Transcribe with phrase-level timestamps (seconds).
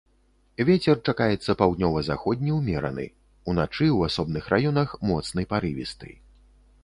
[0.69, 3.05] Вецер чакаецца паўднёва-заходні ўмераны,
[3.53, 6.09] уначы ў асобных раёнах моцны парывісты.